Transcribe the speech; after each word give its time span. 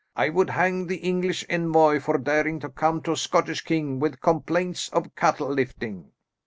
I 0.15 0.29
would 0.29 0.49
hang 0.49 0.87
the 0.87 0.95
English 0.97 1.45
envoy 1.47 1.99
for 1.99 2.17
daring 2.17 2.59
to 2.61 2.69
come 2.69 3.03
to 3.03 3.11
a 3.11 3.15
Scottish 3.15 3.61
king 3.63 3.99
with 3.99 4.19
complaints 4.19 4.89
of 4.89 5.13
cattle 5.15 5.49
lifting." 5.51 6.09